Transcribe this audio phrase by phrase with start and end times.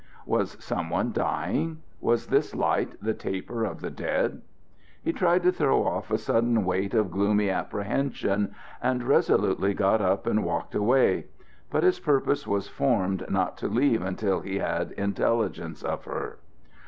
[0.25, 1.83] Was some one dying?
[1.99, 4.41] Was this light the taper of the dead?
[5.03, 10.25] He tried to throw off a sudden weight of gloomy apprehension, and resolutely got up
[10.25, 11.27] and walked away;
[11.69, 16.39] but his purpose was formed not to leave until he had intelligence of her.